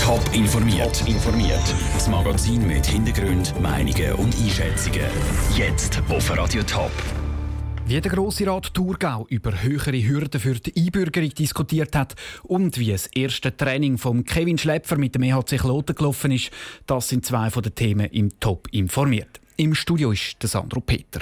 [0.00, 1.06] Top informiert.
[1.06, 1.62] informiert.
[1.94, 5.06] Das Magazin mit Hintergrund, Meinungen und Einschätzungen.
[5.56, 6.90] Jetzt auf Radio Top.
[7.86, 12.90] Wie der Grosse Rat Thurgau über höhere Hürden für die Einbürgerung diskutiert hat und wie
[12.90, 16.50] das erste Training von Kevin Schläpfer mit dem EHC Kloten gelaufen ist,
[16.86, 19.40] das sind zwei von den Themen im Top informiert.
[19.56, 21.20] Im Studio ist der Sandro Peter.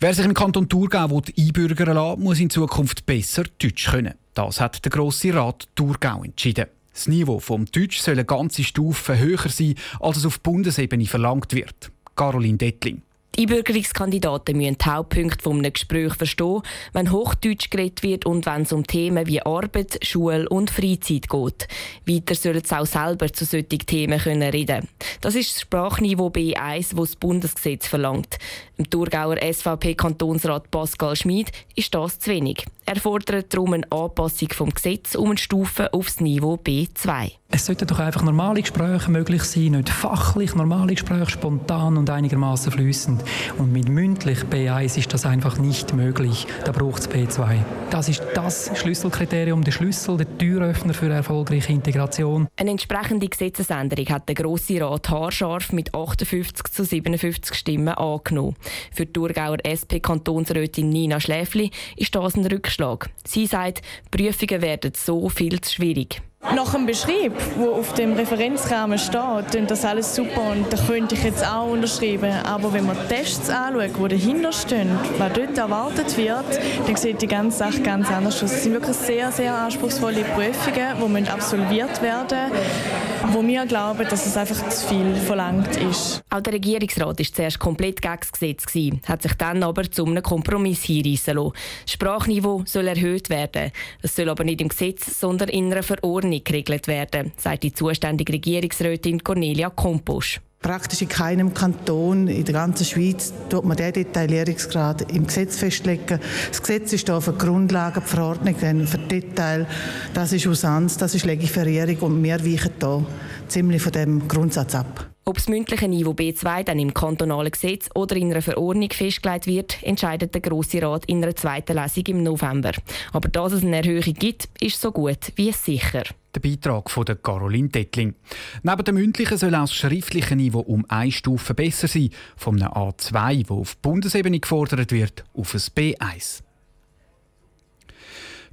[0.00, 4.14] Wer sich im Kanton Thurgau einbürgern lassen muss in Zukunft besser Deutsch können.
[4.34, 6.66] Das hat der Grosse Rat Thurgau entschieden.
[6.92, 11.54] Das Niveau vom Deutsch soll eine ganze Stufe höher sein, als es auf Bundesebene verlangt
[11.54, 11.90] wird.
[12.16, 13.02] Caroline Dettling.
[13.36, 18.62] Die Einbürgerungskandidaten müssen die Hauptpunkte von einem Gespräch verstehen, wenn Hochdeutsch geredet wird und wenn
[18.62, 21.68] es um Themen wie Arbeit, Schule und Freizeit geht.
[22.06, 24.88] Weiter sollen sie auch selber zu solchen Themen können reden
[25.20, 28.38] Das ist das Sprachniveau B1, das das Bundesgesetz verlangt.
[28.76, 32.64] Im Thurgauer SVP-Kantonsrat Pascal Schmid ist das zu wenig.
[32.86, 37.32] Er fordert darum eine Anpassung vom Gesetz um eine Stufe aufs Niveau B2.
[37.48, 42.72] Es sollten doch einfach normale Gespräche möglich sein, nicht fachlich normale Gespräche, spontan und einigermaßen
[42.72, 43.22] flüssend.
[43.58, 46.48] Und mit mündlich B1 ist das einfach nicht möglich.
[46.64, 47.58] Da braucht es B2.
[47.90, 52.48] Das ist das Schlüsselkriterium, der Schlüssel, der Türöffner für eine erfolgreiche Integration.
[52.56, 58.56] Eine entsprechende Gesetzesänderung hat der Grosse Rat haarscharf mit 58 zu 57 Stimmen angenommen.
[58.92, 63.10] Für die Thurgauer SP-Kantonsrätin Nina Schläfli ist das ein Rückschlag.
[63.24, 66.20] Sie sagt, Prüfungen werden so viel zu schwierig.
[66.52, 71.14] Nach dem Beschrieb, der auf dem Referenzrahmen steht, klingt das alles super und da könnte
[71.14, 72.32] ich jetzt auch unterschreiben.
[72.44, 76.44] Aber wenn man Tests anschaut, die dahinter stehen, was dort erwartet wird,
[76.86, 78.52] dann sieht die ganze Sache ganz anders aus.
[78.52, 84.26] Es sind wirklich sehr, sehr anspruchsvolle Prüfungen, die absolviert werden müssen, wo wir glauben, dass
[84.26, 86.22] es einfach zu viel verlangt ist.
[86.30, 88.66] Auch der Regierungsrat war zuerst komplett gegen das Gesetz,
[89.08, 91.52] hat sich dann aber zu einem Kompromiss hinreissen lassen.
[91.84, 93.72] Das Sprachniveau soll erhöht werden.
[94.02, 97.72] Das soll aber nicht im Gesetz, sondern in einer Verordnung nicht geregelt werden, sagt die
[97.72, 100.40] zuständige Regierungsrätin Cornelia Komposch.
[100.60, 106.18] Praktisch in keinem Kanton in der ganzen Schweiz tut man diesen Detaillierungsgrad im Gesetz festlegen.
[106.48, 109.66] Das Gesetz ist da für Grundlagen, die Verordnung dann für Detail.
[110.14, 113.04] Das ist Usanz, das ist Legiferierung und wir weichen da
[113.46, 115.13] ziemlich von dem Grundsatz ab.
[115.26, 119.82] Ob das mündliche Niveau B2 dann im kantonalen Gesetz oder in einer Verordnung festgelegt wird,
[119.82, 122.72] entscheidet der Grosse Rat in einer zweiten Lesung im November.
[123.10, 126.02] Aber dass es eine Erhöhung gibt, ist so gut wie sicher.
[126.34, 128.14] Der Beitrag von der Caroline Dettling.
[128.62, 132.72] Neben dem mündlichen soll auch das schriftliche Niveau um eine Stufe besser sein, von einem
[132.72, 136.42] A2, wo auf Bundesebene gefordert wird, auf ein B1.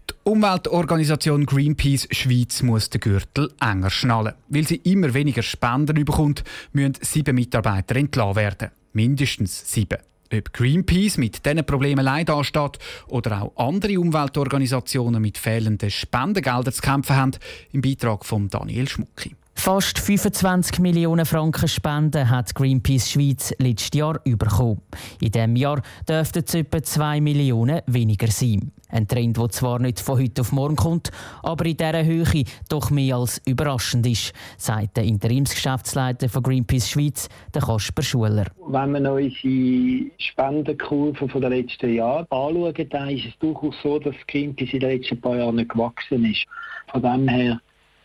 [0.10, 4.34] Die Umweltorganisation Greenpeace Schweiz muss den Gürtel enger schnallen.
[4.50, 8.72] Weil sie immer weniger Spenden bekommt, müssen sieben Mitarbeiter entlassen werden.
[8.94, 10.00] Mindestens sieben.
[10.34, 16.82] Ob Greenpeace mit diesen Problemen leid ansteht oder auch andere Umweltorganisationen mit fehlenden Spendengeldern zu
[16.82, 17.32] kämpfen haben,
[17.74, 19.36] im Beitrag von Daniel Schmucki.
[19.64, 24.82] Fast 25 Millionen Franken Spenden hat Greenpeace Schweiz letztes Jahr bekommen.
[25.22, 28.72] In diesem Jahr dürften es etwa 2 Millionen weniger sein.
[28.90, 31.12] Ein Trend, der zwar nicht von heute auf morgen kommt,
[31.44, 37.30] aber in dieser Höhe doch mehr als überraschend ist, sagt der Interimsgeschäftsleiter von Greenpeace Schweiz,
[37.54, 38.48] der Kasper Schuler.
[38.68, 44.16] Wenn man unsere Spendenkurve von den letzten Jahren anschaut, dann ist es durchaus so, dass
[44.28, 46.48] Greenpeace in den letzten paar Jahren nicht gewachsen ist.
[46.92, 47.62] Von dem her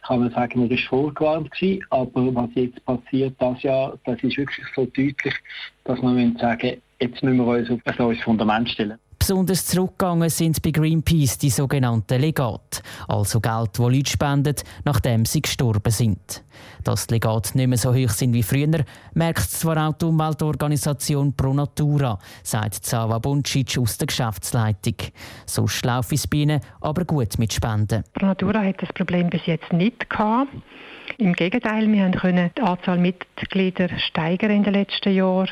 [0.07, 4.37] kann man sagen, man war vorgewarnt gewesen, aber was jetzt passiert das Jahr, das ist
[4.37, 5.35] wirklich so deutlich,
[5.85, 8.99] dass man sagen jetzt müssen wir uns auf ein neues Fundament stellen.
[9.27, 14.55] Besonders zurückgegangen sind bei Greenpeace die sogenannten Legate, also Geld, das Leute spenden,
[14.85, 16.45] nachdem sie gestorben sind.
[16.85, 18.85] Dass die Legate nicht mehr so hoch sind wie früher,
[19.15, 24.95] merkt zwar auch die Umweltorganisation Pro Natura, sagt Zava Buncic aus der Geschäftsleitung.
[25.45, 28.05] So laufe es bei ihnen aber gut mit Spenden.
[28.13, 30.53] Pro Natura hat das Problem bis jetzt nicht gehabt.
[31.19, 35.51] Im Gegenteil, wir können die Anzahl Mitglieder steigern in den letzten Jahren.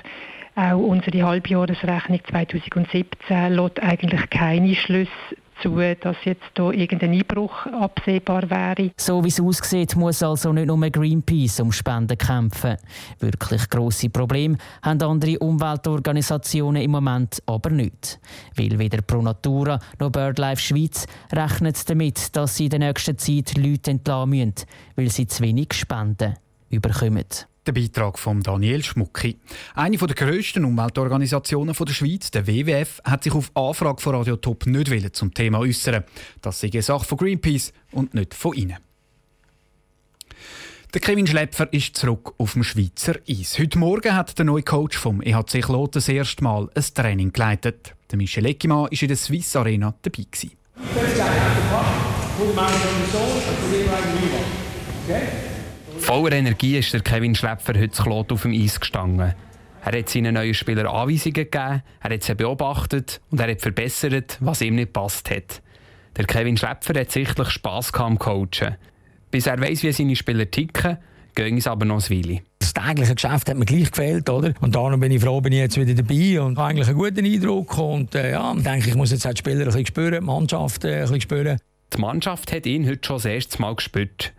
[0.56, 5.10] Auch unsere Halbjahresrechnung 2017 lässt eigentlich keine Schlüsse
[5.62, 8.92] zu, dass jetzt hier irgendein Einbruch absehbar wäre.
[8.96, 12.76] So wie es aussieht, muss also nicht nur Greenpeace um Spenden kämpfen.
[13.20, 18.20] Wirklich grosse Probleme haben andere Umweltorganisationen im Moment aber nicht.
[18.56, 23.56] Weil weder Pro Natura noch BirdLife Schweiz rechnen damit, dass sie in der nächsten Zeit
[23.56, 24.54] Leute entlassen müssen,
[24.96, 26.34] weil sie zu wenig Spenden
[26.70, 27.24] überkommen.
[27.66, 29.38] Der Beitrag von Daniel Schmucki.
[29.74, 34.66] Eine der grössten Umweltorganisationen der Schweiz, der WWF, hat sich auf Anfrage von Radio Top
[34.66, 36.04] nicht zum Thema äußern.
[36.42, 38.76] Das sei eine Sache von Greenpeace und nicht von Ihnen.
[40.92, 43.58] Der Kevin Schläpfer ist zurück auf dem Schweizer Eis.
[43.58, 47.94] Heute Morgen hat der neue Coach vom EHC Kloten das erste Mal ein Training geleitet.
[48.10, 50.24] Der Michel Eckimann war in der Swiss Arena dabei.
[50.30, 50.52] Gewesen.
[56.04, 59.32] Voller Energie ist der Kevin Schläpfer heute Klot auf dem Eis gestanden.
[59.82, 64.36] Er hat seinen neuen Spielern Anweisungen gegeben, er hat sie beobachtet und er hat verbessert,
[64.40, 65.62] was ihm nicht passt hat.
[66.18, 68.76] Der Kevin Schläpfer hat sichtlich Spass am Coachen.
[69.30, 70.98] Bis er weiß, wie seine Spieler ticken,
[71.34, 72.40] gehen es aber noch ein Weile.
[72.58, 74.52] Das tägliche Geschäft hat mir gleich gefällt, oder?
[74.60, 77.24] Und darum bin ich froh, bin ich jetzt wieder dabei und habe eigentlich einen guten
[77.24, 77.78] Eindruck.
[77.78, 80.84] Und äh, ja, denke, ich muss jetzt auch die Spieler ein bisschen spüren, die Mannschaft
[80.84, 81.58] äh, ein bisschen spüren.
[81.94, 84.34] Die Mannschaft hat ihn heute schon das erste Mal gespürt.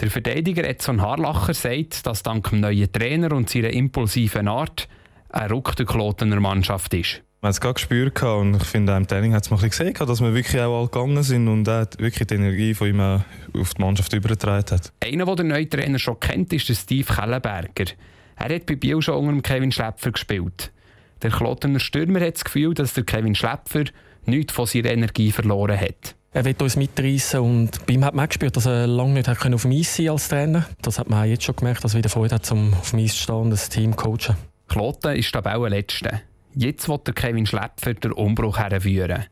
[0.00, 4.88] Der Verteidiger Edson Harlacher sagt, dass dank dem neuen Trainer und seiner impulsiven Art
[5.28, 7.22] ein Ruck der Klotener Mannschaft ist.
[7.42, 10.22] Man hat es gerade gespürt und ich finde, im Training hat es mal gesehen, dass
[10.22, 13.82] wir wirklich auch alle gegangen sind und er wirklich die Energie von ihm auf die
[13.82, 14.90] Mannschaft übergetragen hat.
[15.04, 17.92] Einer, der den neuen Trainer schon kennt, ist Steve Kellenberger.
[18.36, 20.72] Er hat bei Biel schon unter Kevin Schläpfer gespielt.
[21.20, 23.84] Der Klotener Stürmer hat das Gefühl, dass der Kevin Schläpfer
[24.24, 26.14] nichts von seiner Energie verloren hat.
[26.32, 29.62] Er will uns mitreißen und bei ihm hat man gespürt, dass er lange nicht auf
[29.62, 30.64] dem Eis sein als Trainer.
[30.80, 33.16] Das hat man jetzt schon gemerkt, dass er wieder Freude hat, um auf dem Eis
[33.16, 34.36] zu stehen und das Team zu coachen.
[34.68, 36.22] Kloten ist Tabellenletzte.
[36.54, 39.24] Jetzt will der Kevin Schläpfer den Umbruch herführen.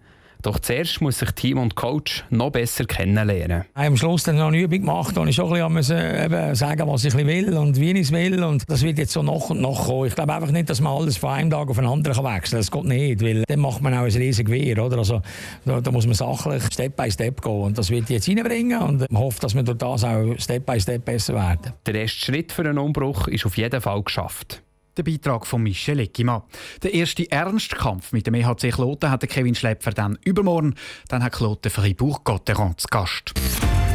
[0.43, 3.65] Doch zuerst muss sich Team und Coach noch besser kennenlernen.
[3.71, 6.55] Ich habe am Schluss dann noch eine Übung gemacht, wo ich schon ein bisschen eben
[6.55, 8.43] sagen was ich will und wie ich es will.
[8.45, 10.07] Und das wird jetzt so nach und nach kommen.
[10.07, 12.61] Ich glaube einfach nicht, dass man alles von einem Tag auf den anderen wechseln kann.
[12.61, 14.85] Das geht nicht, weil dann macht man auch ein riesiges Gewehr.
[14.85, 14.99] Oder?
[14.99, 15.23] Also,
[15.65, 17.63] da, da, muss man sachlich Step by Step gehen.
[17.63, 20.81] Und das wird jetzt reinbringen und man hofft, dass wir durch das auch Step by
[20.81, 21.73] Step besser werden.
[21.87, 24.63] Der erste Schritt für einen Umbruch ist auf jeden Fall geschafft.
[24.99, 26.43] Der Beitrag von Michel Eckimann.
[26.83, 30.75] Der erste Ernstkampf mit dem EHC Kloten hat Kevin Schläpfer dann übermorgen.
[31.07, 33.33] Dann hat Kloten Fribourg Gotteron zu Gast.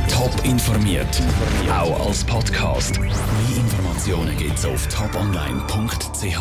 [0.09, 1.21] Top informiert,
[1.69, 3.01] auch als Podcast.
[3.01, 3.11] Mehr
[3.57, 6.39] Informationen gibt's auf toponline.ch.